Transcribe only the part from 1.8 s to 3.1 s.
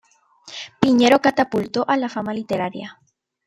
a la fama literaria.